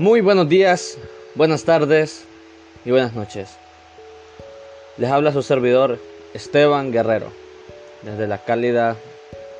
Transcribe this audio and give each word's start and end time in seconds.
Muy 0.00 0.20
buenos 0.20 0.48
días, 0.48 0.96
buenas 1.34 1.64
tardes 1.64 2.24
y 2.84 2.92
buenas 2.92 3.14
noches. 3.14 3.48
Les 4.96 5.10
habla 5.10 5.32
su 5.32 5.42
servidor 5.42 5.98
Esteban 6.34 6.92
Guerrero, 6.92 7.32
desde 8.02 8.28
la 8.28 8.38
cálida 8.38 8.94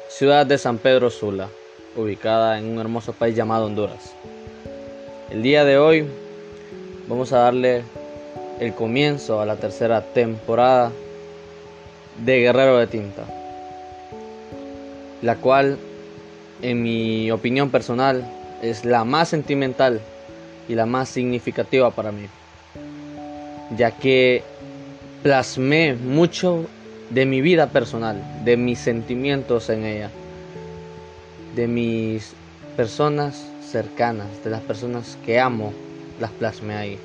ciudad 0.08 0.46
de 0.46 0.56
San 0.56 0.78
Pedro 0.78 1.10
Sula, 1.10 1.48
ubicada 1.96 2.56
en 2.56 2.66
un 2.66 2.78
hermoso 2.78 3.14
país 3.14 3.34
llamado 3.34 3.66
Honduras. 3.66 4.14
El 5.28 5.42
día 5.42 5.64
de 5.64 5.76
hoy 5.76 6.06
vamos 7.08 7.32
a 7.32 7.38
darle 7.38 7.82
el 8.60 8.72
comienzo 8.74 9.40
a 9.40 9.46
la 9.46 9.56
tercera 9.56 10.02
temporada 10.02 10.92
de 12.24 12.38
Guerrero 12.42 12.78
de 12.78 12.86
Tinta, 12.86 13.24
la 15.20 15.34
cual, 15.34 15.78
en 16.62 16.80
mi 16.80 17.28
opinión 17.32 17.70
personal, 17.70 18.24
es 18.62 18.84
la 18.84 19.02
más 19.02 19.30
sentimental 19.30 20.00
y 20.68 20.74
la 20.74 20.86
más 20.86 21.08
significativa 21.08 21.90
para 21.90 22.12
mí, 22.12 22.26
ya 23.76 23.90
que 23.92 24.42
plasmé 25.22 25.94
mucho 25.94 26.66
de 27.10 27.26
mi 27.26 27.40
vida 27.40 27.68
personal, 27.68 28.22
de 28.44 28.56
mis 28.56 28.78
sentimientos 28.78 29.70
en 29.70 29.84
ella, 29.84 30.10
de 31.56 31.66
mis 31.66 32.34
personas 32.76 33.46
cercanas, 33.62 34.26
de 34.44 34.50
las 34.50 34.60
personas 34.60 35.18
que 35.24 35.40
amo, 35.40 35.72
las 36.20 36.30
plasmé 36.30 36.76
ahí. 36.76 36.98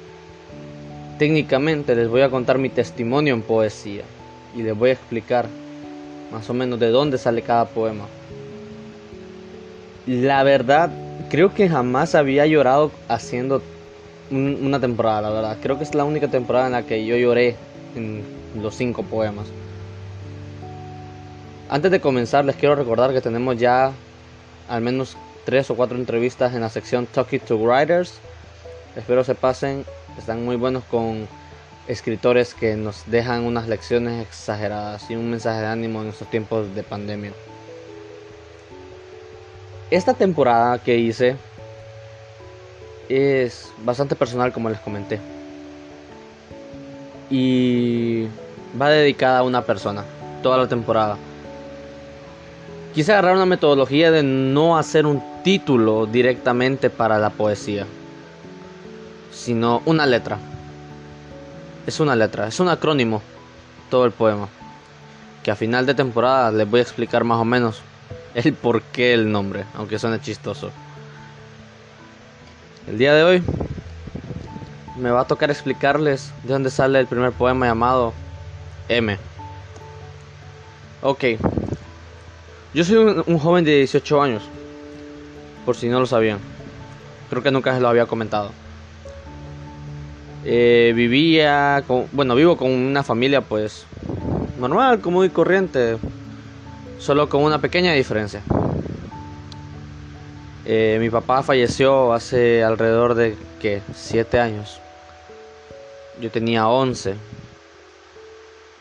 Técnicamente 1.17 1.95
les 1.95 2.09
voy 2.09 2.21
a 2.21 2.29
contar 2.29 2.57
mi 2.57 2.69
testimonio 2.69 3.33
en 3.33 3.41
poesía 3.41 4.03
y 4.55 4.61
les 4.61 4.77
voy 4.77 4.89
a 4.89 4.93
explicar 4.93 5.47
más 6.31 6.49
o 6.49 6.53
menos 6.53 6.79
de 6.79 6.89
dónde 6.89 7.17
sale 7.17 7.41
cada 7.43 7.65
poema. 7.65 8.05
La 10.05 10.43
verdad 10.43 10.91
creo 11.33 11.51
que 11.51 11.67
jamás 11.67 12.13
había 12.13 12.45
llorado 12.45 12.91
haciendo 13.07 13.63
una 14.29 14.79
temporada, 14.79 15.23
la 15.23 15.29
verdad. 15.31 15.57
Creo 15.63 15.79
que 15.79 15.83
es 15.83 15.95
la 15.95 16.03
única 16.03 16.27
temporada 16.27 16.67
en 16.67 16.73
la 16.73 16.83
que 16.83 17.07
yo 17.07 17.17
lloré 17.17 17.55
en 17.95 18.23
los 18.61 18.75
cinco 18.75 19.01
poemas. 19.01 19.47
Antes 21.71 21.89
de 21.89 21.99
comenzar, 21.99 22.45
les 22.45 22.55
quiero 22.55 22.75
recordar 22.75 23.13
que 23.13 23.21
tenemos 23.21 23.57
ya 23.57 23.93
al 24.69 24.81
menos 24.81 25.17
tres 25.43 25.71
o 25.71 25.75
cuatro 25.75 25.97
entrevistas 25.97 26.53
en 26.53 26.61
la 26.61 26.69
sección 26.69 27.07
Talking 27.07 27.39
to 27.39 27.57
Writers. 27.57 28.13
Espero 28.95 29.23
se 29.23 29.33
pasen, 29.33 29.85
están 30.19 30.45
muy 30.45 30.55
buenos 30.55 30.83
con 30.83 31.27
escritores 31.87 32.53
que 32.53 32.75
nos 32.75 33.09
dejan 33.09 33.41
unas 33.41 33.67
lecciones 33.67 34.21
exageradas 34.21 35.09
y 35.09 35.15
un 35.15 35.31
mensaje 35.31 35.61
de 35.61 35.65
ánimo 35.65 36.03
en 36.03 36.09
estos 36.09 36.29
tiempos 36.29 36.75
de 36.75 36.83
pandemia. 36.83 37.31
Esta 39.93 40.15
temporada 40.15 40.79
que 40.79 40.97
hice 40.97 41.37
es 43.09 43.71
bastante 43.85 44.15
personal 44.15 44.51
como 44.51 44.71
les 44.71 44.79
comenté. 44.79 45.19
Y 47.29 48.25
va 48.81 48.89
dedicada 48.89 49.37
a 49.37 49.43
una 49.43 49.61
persona, 49.61 50.03
toda 50.41 50.57
la 50.57 50.67
temporada. 50.67 51.15
Quise 52.95 53.11
agarrar 53.11 53.35
una 53.35 53.45
metodología 53.45 54.09
de 54.09 54.23
no 54.23 54.79
hacer 54.79 55.05
un 55.05 55.21
título 55.43 56.07
directamente 56.07 56.89
para 56.89 57.19
la 57.19 57.29
poesía, 57.29 57.85
sino 59.31 59.83
una 59.85 60.07
letra. 60.07 60.39
Es 61.85 61.99
una 61.99 62.15
letra, 62.15 62.47
es 62.47 62.59
un 62.59 62.69
acrónimo 62.69 63.21
todo 63.91 64.05
el 64.05 64.11
poema. 64.11 64.47
Que 65.43 65.51
a 65.51 65.55
final 65.55 65.85
de 65.85 65.93
temporada 65.93 66.51
les 66.51 66.67
voy 66.67 66.79
a 66.79 66.83
explicar 66.83 67.23
más 67.23 67.37
o 67.37 67.45
menos 67.45 67.83
el 68.33 68.53
por 68.53 68.81
qué 68.81 69.13
el 69.13 69.31
nombre, 69.31 69.65
aunque 69.75 69.99
suene 69.99 70.19
chistoso. 70.19 70.71
El 72.87 72.97
día 72.97 73.13
de 73.13 73.23
hoy 73.23 73.43
me 74.97 75.11
va 75.11 75.21
a 75.21 75.27
tocar 75.27 75.49
explicarles 75.49 76.31
de 76.43 76.53
dónde 76.53 76.69
sale 76.69 76.99
el 76.99 77.07
primer 77.07 77.31
poema 77.31 77.65
llamado 77.65 78.13
M. 78.89 79.17
Ok, 81.01 81.23
yo 82.73 82.83
soy 82.83 82.97
un, 82.97 83.39
joven 83.39 83.65
de 83.65 83.77
18 83.77 84.21
años, 84.21 84.43
por 85.65 85.75
si 85.75 85.89
no 85.89 85.99
lo 85.99 86.05
sabían. 86.05 86.39
Creo 87.29 87.43
que 87.43 87.51
nunca 87.51 87.73
se 87.73 87.79
lo 87.79 87.87
había 87.87 88.05
comentado. 88.05 88.51
Eh, 90.43 90.91
vivía, 90.95 91.83
con, 91.87 92.07
bueno, 92.11 92.35
vivo 92.35 92.57
con 92.57 92.71
una 92.71 93.03
familia 93.03 93.41
pues 93.41 93.85
normal, 94.59 95.01
común 95.01 95.25
y 95.25 95.29
corriente, 95.29 95.97
solo 96.99 97.29
con 97.29 97.43
una 97.43 97.59
pequeña 97.59 97.93
diferencia. 97.93 98.41
Eh, 100.65 100.97
mi 100.99 101.09
papá 101.09 101.43
falleció 101.43 102.13
hace 102.13 102.63
alrededor 102.63 103.15
de 103.15 103.35
¿qué? 103.59 103.81
7 103.93 104.39
años. 104.39 104.79
Yo 106.21 106.31
tenía 106.31 106.67
11. 106.67 107.15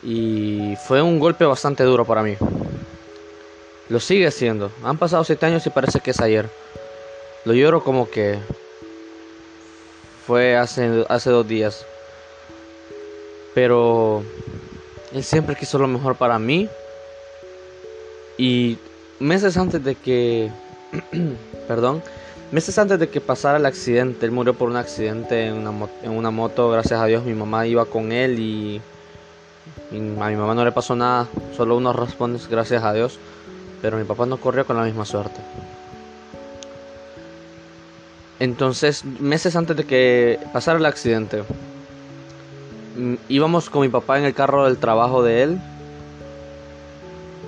Y 0.05 0.77
fue 0.87 1.03
un 1.03 1.19
golpe 1.19 1.45
bastante 1.45 1.83
duro 1.85 2.05
para 2.05 2.23
mí. 2.23 2.37
Lo 3.89 3.99
sigue 3.99 4.31
siendo. 4.31 4.71
Han 4.85 4.99
pasado 4.99 5.25
7 5.25 5.45
años 5.47 5.67
y 5.67 5.71
parece 5.71 6.01
que 6.01 6.13
es 6.13 6.21
ayer. 6.21 6.49
Lo 7.45 7.53
lloro 7.55 7.83
como 7.83 8.09
que 8.09 8.39
fue 10.27 10.57
hace, 10.57 11.05
hace 11.09 11.31
dos 11.31 11.47
días. 11.49 11.85
Pero 13.55 14.23
él 15.13 15.25
siempre 15.25 15.57
quiso 15.57 15.79
lo 15.79 15.89
mejor 15.89 16.17
para 16.17 16.39
mí 16.39 16.69
y 18.43 18.77
meses 19.21 19.57
antes 19.57 19.85
de 19.85 19.95
que, 19.95 20.51
perdón, 21.69 22.03
meses 22.51 22.77
antes 22.77 22.99
de 22.99 23.09
que 23.09 23.21
pasara 23.21 23.59
el 23.59 23.67
accidente, 23.67 24.27
él 24.27 24.33
murió 24.33 24.53
por 24.53 24.69
un 24.69 24.75
accidente 24.75 25.47
en 25.47 25.65
una, 25.65 25.87
en 26.03 26.11
una 26.11 26.33
moto, 26.33 26.69
gracias 26.69 27.01
a 27.01 27.07
Dios 27.07 27.25
mi 27.25 27.35
mamá 27.35 27.69
iba 27.69 27.85
con 27.85 28.11
él 28.11 28.41
y, 28.41 28.83
a 29.93 29.95
mi 29.95 30.37
mamá 30.37 30.57
no 30.57 30.65
le 30.65 30.73
pasó 30.73 30.97
nada, 30.97 31.29
solo 31.57 31.77
unos 31.77 31.95
raspones, 31.95 32.49
gracias 32.49 32.83
a 32.83 32.93
Dios, 32.93 33.21
pero 33.81 33.97
mi 33.97 34.03
papá 34.03 34.27
no 34.27 34.39
corrió 34.39 34.67
con 34.67 34.77
la 34.77 34.83
misma 34.83 35.05
suerte. 35.05 35.41
Entonces, 38.41 39.05
meses 39.05 39.55
antes 39.55 39.77
de 39.77 39.85
que 39.85 40.41
pasara 40.53 40.81
el 40.81 40.87
accidente, 40.87 41.45
mm, 42.97 43.15
íbamos 43.29 43.71
con 43.71 43.83
mi 43.83 43.89
papá 43.89 44.19
en 44.19 44.25
el 44.25 44.35
carro 44.35 44.65
del 44.65 44.79
trabajo 44.79 45.23
de 45.23 45.45
él 45.45 45.61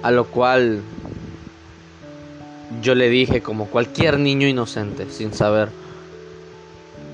a 0.05 0.11
lo 0.11 0.27
cual 0.27 0.83
yo 2.83 2.95
le 2.95 3.09
dije, 3.09 3.41
como 3.41 3.69
cualquier 3.69 4.19
niño 4.19 4.47
inocente, 4.47 5.09
sin 5.09 5.33
saber, 5.33 5.71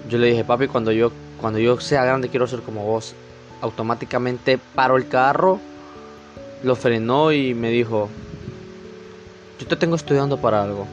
yo 0.08 0.18
le 0.18 0.26
dije, 0.26 0.42
papi, 0.42 0.66
cuando 0.66 0.90
yo, 0.90 1.12
cuando 1.40 1.60
yo 1.60 1.78
sea 1.78 2.04
grande 2.04 2.30
quiero 2.30 2.48
ser 2.48 2.62
como 2.62 2.84
vos. 2.84 3.14
Automáticamente 3.60 4.58
paró 4.74 4.96
el 4.96 5.06
carro, 5.06 5.60
lo 6.64 6.74
frenó 6.74 7.30
y 7.30 7.54
me 7.54 7.70
dijo, 7.70 8.08
yo 9.60 9.68
te 9.68 9.76
tengo 9.76 9.94
estudiando 9.94 10.38
para 10.38 10.60
algo. 10.60 10.88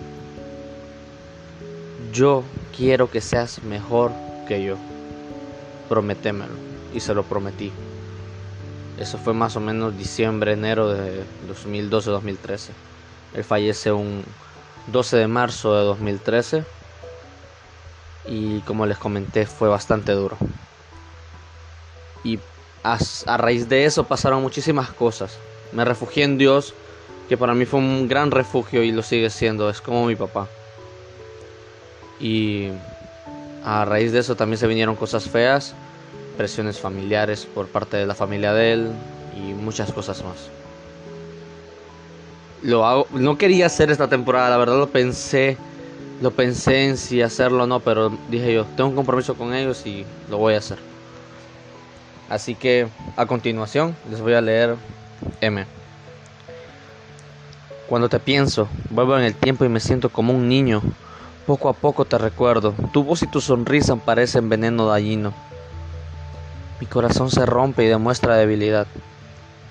Yo 2.14 2.44
quiero 2.78 3.10
que 3.10 3.22
seas 3.22 3.64
mejor 3.64 4.12
que 4.48 4.64
yo. 4.64 4.76
Prométemelo. 5.90 6.54
Y 6.94 7.00
se 7.00 7.16
lo 7.16 7.24
prometí. 7.24 7.72
Eso 8.98 9.18
fue 9.20 9.34
más 9.34 9.56
o 9.56 9.60
menos 9.60 9.98
diciembre, 9.98 10.54
enero 10.54 10.90
de 10.90 11.24
2012-2013. 11.48 12.70
Él 13.36 13.44
fallece 13.44 13.92
un 13.92 14.24
12 14.88 15.18
de 15.18 15.28
marzo 15.28 15.76
de 15.76 15.84
2013 15.84 16.64
y 18.26 18.60
como 18.62 18.86
les 18.86 18.98
comenté 18.98 19.46
fue 19.46 19.70
bastante 19.70 20.14
duro. 20.14 20.38
Y 22.24 22.40
a, 22.84 22.98
a, 23.28 23.38
raíz 23.38 23.70
de 23.70 23.86
eso 23.86 24.06
pasaron 24.06 24.42
muchísimas 24.42 24.90
cosas. 24.90 25.38
Me 25.74 25.86
refugié 25.86 26.24
en 26.24 26.40
Dios, 26.40 26.74
que 27.30 27.38
para 27.38 27.54
mí 27.54 27.66
fue 27.66 27.80
un 27.80 28.08
gran 28.08 28.32
refugio 28.32 28.82
y 28.82 28.92
lo 28.92 29.04
sigue 29.04 29.30
siendo, 29.30 29.70
es 29.70 29.80
como 29.80 30.08
mi 30.08 30.16
papá. 30.16 30.48
Y 32.20 32.70
a 33.64 33.86
raíz 33.86 34.12
de 34.12 34.20
eso 34.20 34.36
también 34.36 34.58
se 34.58 34.66
vinieron 34.66 34.96
cosas 34.96 35.30
feas 35.30 35.76
presiones 36.38 36.80
familiares 36.80 37.48
por 37.54 37.68
parte 37.68 37.98
de 37.98 38.06
la 38.06 38.16
familia 38.16 38.54
de 38.54 38.74
él 38.74 38.92
y 39.36 39.54
muchas 39.54 39.92
cosas 39.92 40.24
más. 40.24 40.50
Lo 42.62 42.86
hago, 42.86 43.08
no 43.12 43.38
quería 43.38 43.66
hacer 43.66 43.92
esta 43.92 44.08
temporada, 44.08 44.50
la 44.50 44.58
verdad 44.58 44.78
lo 44.78 44.90
pensé, 44.90 45.58
lo 46.22 46.32
pensé 46.32 46.86
en 46.86 46.98
si 46.98 47.22
hacerlo 47.22 47.64
o 47.64 47.68
no, 47.68 47.80
pero 47.80 48.12
dije 48.30 48.54
yo, 48.54 48.66
tengo 48.76 48.90
un 48.90 48.96
compromiso 48.96 49.36
con 49.36 49.54
ellos 49.54 49.86
y 49.86 50.06
lo 50.30 50.38
voy 50.38 50.54
a 50.54 50.60
hacer. 50.60 50.80
Así 52.30 52.56
que 52.56 52.88
a 53.16 53.26
continuación 53.26 53.96
les 54.10 54.22
voy 54.22 54.34
a 54.34 54.42
leer 54.42 54.76
M. 55.42 55.66
Cuando 57.88 58.10
te 58.10 58.20
pienso, 58.20 58.68
vuelvo 58.90 59.18
en 59.18 59.24
el 59.24 59.34
tiempo 59.34 59.64
y 59.64 59.70
me 59.70 59.80
siento 59.80 60.10
como 60.10 60.34
un 60.34 60.50
niño. 60.50 60.82
Poco 61.46 61.70
a 61.70 61.74
poco 61.74 62.04
te 62.04 62.18
recuerdo, 62.18 62.74
tu 62.92 63.04
voz 63.04 63.24
y 63.24 63.28
tu 63.28 63.40
sonrisa 63.40 63.96
parecen 63.96 64.50
veneno 64.50 64.88
dañino. 64.88 65.47
Mi 66.80 66.88
corazón 66.88 67.32
se 67.32 67.46
rompe 67.46 67.84
y 67.84 67.88
demuestra 67.88 68.36
debilidad. 68.36 68.88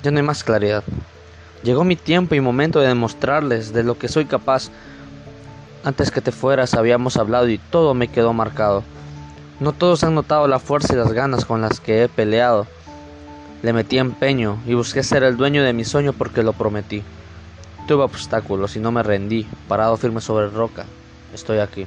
Ya 0.02 0.10
no 0.10 0.18
hay 0.18 0.24
más 0.24 0.42
claridad. 0.42 0.82
Llegó 1.62 1.84
mi 1.84 1.96
tiempo 1.96 2.34
y 2.34 2.40
momento 2.40 2.80
de 2.80 2.88
demostrarles 2.88 3.72
de 3.72 3.82
lo 3.82 3.98
que 3.98 4.08
soy 4.08 4.26
capaz. 4.26 4.70
Antes 5.84 6.10
que 6.10 6.20
te 6.20 6.32
fueras 6.32 6.74
habíamos 6.74 7.16
hablado 7.16 7.48
y 7.48 7.58
todo 7.58 7.94
me 7.94 8.08
quedó 8.08 8.32
marcado. 8.32 8.82
No 9.58 9.72
todos 9.72 10.04
han 10.04 10.14
notado 10.14 10.48
la 10.48 10.58
fuerza 10.58 10.92
y 10.92 10.96
las 10.96 11.12
ganas 11.12 11.44
con 11.44 11.60
las 11.60 11.80
que 11.80 12.02
he 12.02 12.08
peleado. 12.08 12.66
Le 13.62 13.72
metí 13.72 13.98
empeño 13.98 14.58
y 14.66 14.74
busqué 14.74 15.02
ser 15.02 15.22
el 15.22 15.36
dueño 15.36 15.62
de 15.62 15.72
mi 15.72 15.84
sueño 15.84 16.12
porque 16.12 16.42
lo 16.42 16.52
prometí. 16.52 17.02
Tuve 17.86 18.02
obstáculos 18.02 18.76
y 18.76 18.80
no 18.80 18.92
me 18.92 19.02
rendí, 19.02 19.46
parado 19.68 19.96
firme 19.96 20.20
sobre 20.20 20.48
roca. 20.48 20.84
Estoy 21.32 21.58
aquí. 21.58 21.86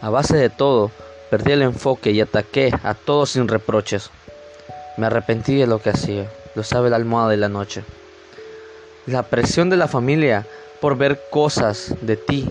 A 0.00 0.10
base 0.10 0.36
de 0.36 0.50
todo, 0.50 0.90
perdí 1.30 1.52
el 1.52 1.62
enfoque 1.62 2.10
y 2.10 2.20
ataqué 2.20 2.72
a 2.82 2.94
todos 2.94 3.30
sin 3.30 3.48
reproches. 3.48 4.10
Me 4.96 5.06
arrepentí 5.06 5.54
de 5.56 5.66
lo 5.66 5.80
que 5.80 5.90
hacía, 5.90 6.30
lo 6.54 6.62
sabe 6.62 6.90
la 6.90 6.96
almohada 6.96 7.30
de 7.30 7.36
la 7.36 7.48
noche. 7.48 7.84
La 9.06 9.22
presión 9.22 9.70
de 9.70 9.76
la 9.76 9.88
familia 9.88 10.46
por 10.80 10.96
ver 10.96 11.20
cosas 11.30 11.94
de 12.02 12.16
ti, 12.16 12.48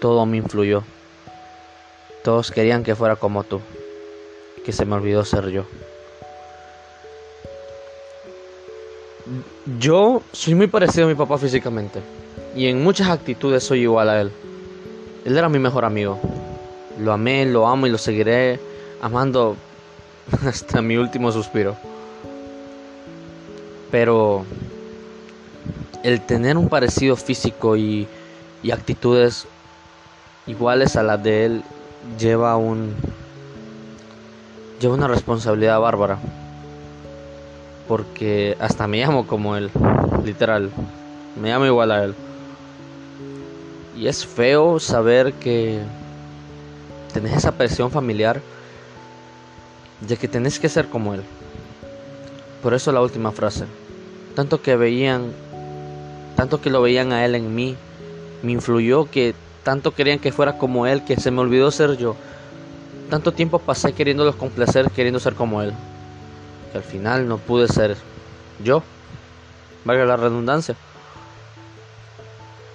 todo 0.00 0.26
me 0.26 0.38
influyó. 0.38 0.82
Todos 2.24 2.50
querían 2.50 2.84
que 2.84 2.94
fuera 2.94 3.16
como 3.16 3.44
tú, 3.44 3.60
que 4.64 4.72
se 4.72 4.84
me 4.84 4.94
olvidó 4.94 5.24
ser 5.24 5.48
yo. 5.48 5.64
Yo 9.78 10.22
soy 10.32 10.54
muy 10.54 10.66
parecido 10.66 11.06
a 11.06 11.08
mi 11.08 11.14
papá 11.14 11.38
físicamente 11.38 12.00
y 12.56 12.66
en 12.66 12.82
muchas 12.82 13.08
actitudes 13.08 13.62
soy 13.62 13.82
igual 13.82 14.08
a 14.08 14.20
él. 14.20 14.32
Él 15.24 15.38
era 15.38 15.48
mi 15.48 15.58
mejor 15.58 15.84
amigo. 15.84 16.18
Lo 16.98 17.12
amé, 17.12 17.46
lo 17.46 17.66
amo 17.66 17.86
y 17.86 17.90
lo 17.90 17.98
seguiré 17.98 18.60
amando 19.00 19.56
hasta 20.46 20.82
mi 20.82 20.96
último 20.96 21.32
suspiro. 21.32 21.76
Pero 23.90 24.44
el 26.02 26.20
tener 26.20 26.56
un 26.56 26.68
parecido 26.68 27.16
físico 27.16 27.76
y, 27.76 28.08
actitudes 28.72 29.46
iguales 30.46 30.96
a 30.96 31.02
las 31.02 31.20
de 31.22 31.44
él 31.44 31.64
lleva 32.18 32.56
un 32.56 32.94
lleva 34.80 34.94
una 34.94 35.08
responsabilidad 35.08 35.80
bárbara. 35.80 36.18
Porque 37.88 38.56
hasta 38.60 38.86
me 38.86 38.98
llamo 38.98 39.26
como 39.26 39.56
él 39.56 39.70
literal. 40.24 40.70
Me 41.40 41.50
llamo 41.50 41.66
igual 41.66 41.90
a 41.90 42.04
él. 42.04 42.14
Y 43.96 44.06
es 44.06 44.24
feo 44.24 44.78
saber 44.78 45.34
que 45.34 45.80
tenés 47.12 47.36
esa 47.36 47.52
presión 47.52 47.90
familiar 47.90 48.40
de 50.00 50.16
que 50.16 50.28
tenés 50.28 50.58
que 50.58 50.68
ser 50.68 50.88
como 50.88 51.14
él 51.14 51.22
por 52.62 52.74
eso 52.74 52.92
la 52.92 53.00
última 53.00 53.32
frase 53.32 53.66
tanto 54.34 54.62
que 54.62 54.76
veían 54.76 55.32
tanto 56.36 56.60
que 56.60 56.70
lo 56.70 56.82
veían 56.82 57.12
a 57.12 57.24
él 57.24 57.34
en 57.34 57.54
mí, 57.54 57.76
me 58.42 58.52
influyó 58.52 59.10
que 59.10 59.34
tanto 59.62 59.94
querían 59.94 60.18
que 60.18 60.32
fuera 60.32 60.58
como 60.58 60.86
él, 60.86 61.04
que 61.04 61.16
se 61.16 61.30
me 61.30 61.40
olvidó 61.40 61.70
ser 61.70 61.96
yo. 61.96 62.16
Tanto 63.10 63.32
tiempo 63.32 63.58
pasé 63.58 63.92
queriéndolos 63.92 64.36
complacer, 64.36 64.90
queriendo 64.90 65.20
ser 65.20 65.34
como 65.34 65.62
él, 65.62 65.72
que 66.72 66.78
al 66.78 66.84
final 66.84 67.28
no 67.28 67.38
pude 67.38 67.68
ser 67.68 67.96
yo, 68.64 68.82
valga 69.84 70.04
la 70.04 70.16
redundancia. 70.16 70.74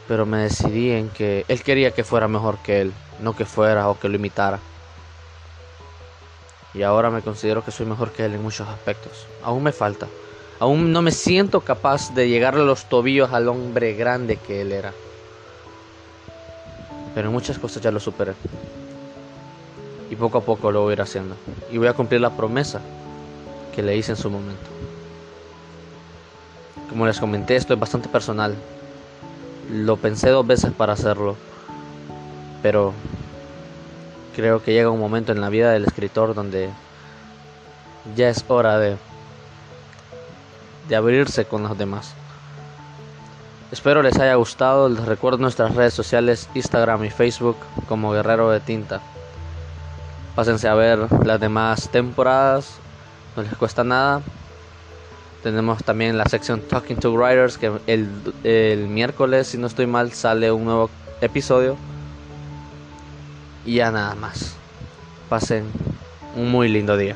Pero 0.07 0.25
me 0.25 0.39
decidí 0.39 0.92
en 0.92 1.09
que 1.09 1.45
él 1.48 1.63
quería 1.63 1.92
que 1.92 2.04
fuera 2.04 2.27
mejor 2.27 2.57
que 2.59 2.81
él, 2.81 2.94
no 3.19 3.36
que 3.36 3.45
fuera 3.45 3.89
o 3.89 4.00
que 4.00 4.07
lo 4.09 4.15
imitara. 4.15 4.59
Y 6.74 6.83
ahora 6.83 7.09
me 7.09 7.21
considero 7.21 7.63
que 7.65 7.71
soy 7.71 7.86
mejor 7.86 8.12
que 8.12 8.25
él 8.25 8.36
en 8.36 8.44
muchos 8.44 8.68
aspectos. 8.68 9.25
Aún 9.44 9.63
me 9.63 9.71
falta. 9.71 10.07
Aún 10.59 10.92
no 10.92 11.01
me 11.01 11.12
siento 11.12 11.62
capaz 11.62 12.13
de 12.13 12.30
llegarle 12.30 12.65
los 12.65 12.86
tobillos 12.86 13.33
al 13.33 13.48
hombre 13.48 13.94
grande 13.94 14.38
que 14.38 14.62
él 14.62 14.71
era. 14.71 14.94
Pero 17.13 17.27
en 17.27 17.33
muchas 17.33 17.57
cosas 17.59 17.81
ya 17.81 17.92
lo 17.92 18.00
superé. 18.00 18.33
Y 20.09 20.15
poco 20.15 20.38
a 20.38 20.42
poco 20.42 20.71
lo 20.71 20.81
voy 20.81 20.92
a 20.92 20.94
ir 20.94 21.01
haciendo. 21.01 21.36
Y 21.71 21.77
voy 21.77 21.88
a 21.88 21.94
cumplir 21.94 22.21
la 22.21 22.30
promesa 22.30 22.80
que 23.75 23.81
le 23.81 23.98
hice 23.98 24.12
en 24.12 24.18
su 24.18 24.30
momento. 24.30 24.69
Como 26.89 27.06
les 27.06 27.19
comenté, 27.19 27.56
esto 27.56 27.74
es 27.74 27.80
bastante 27.80 28.07
personal. 28.07 28.56
Lo 29.72 29.98
pensé 29.98 30.30
dos 30.30 30.46
veces 30.46 30.72
para 30.72 30.94
hacerlo. 30.94 31.36
Pero 32.62 32.94
creo 34.36 34.64
que 34.64 34.74
llega 34.74 34.90
un 34.90 35.00
momento 35.00 35.31
en 35.31 35.42
la 35.42 35.50
vida 35.50 35.72
del 35.72 35.86
escritor 35.86 36.34
donde 36.34 36.69
ya 38.16 38.30
es 38.30 38.44
hora 38.48 38.80
de 38.80 38.98
de 40.88 40.96
abrirse 40.96 41.46
con 41.46 41.64
los 41.64 41.78
demás. 41.78 42.14
Espero 43.72 44.02
les 44.02 44.18
haya 44.18 44.36
gustado. 44.36 44.90
Les 44.90 45.06
recuerdo 45.06 45.40
nuestras 45.40 45.75
redes 45.75 45.94
sociales, 45.94 46.50
Instagram 46.54 47.04
y 47.06 47.10
Facebook 47.10 47.58
como 47.88 48.12
Guerrero 48.12 48.50
de 48.50 48.60
Tinta. 48.60 49.02
Pásense 50.36 50.68
a 50.68 50.75
ver 50.75 51.08
las 51.25 51.40
demás 51.40 51.90
temporadas. 51.90 52.78
No 53.36 53.44
les 53.44 53.56
cuesta 53.56 53.84
nada. 53.84 54.22
Tenemos 55.48 55.82
también 55.82 56.18
la 56.18 56.26
sección 56.26 56.60
Talking 56.60 56.98
to 56.98 57.14
Writers 57.14 57.58
que 57.58 57.72
el, 57.88 58.10
el 58.44 58.90
miércoles, 58.90 59.48
si 59.48 59.58
no 59.58 59.68
estoy 59.68 59.88
mal, 59.88 60.12
sale 60.12 60.52
un 60.52 60.66
nuevo 60.66 60.90
episodio. 61.22 61.78
Y 63.66 63.76
ya 63.76 63.90
nada 63.90 64.14
más. 64.16 64.58
Pasen 65.30 65.64
un 66.36 66.52
muy 66.52 66.68
lindo 66.68 66.98
día. 66.98 67.16